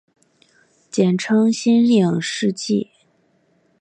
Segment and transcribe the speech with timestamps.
[0.89, 2.89] 简称新影世纪。